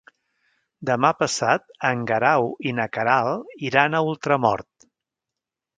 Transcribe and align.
Demà 0.89 1.11
passat 1.19 1.67
en 1.91 2.01
Guerau 2.13 2.49
i 2.71 2.75
na 2.81 2.89
Queralt 2.97 3.55
iran 3.71 3.99
a 4.01 4.05
Ultramort. 4.15 4.93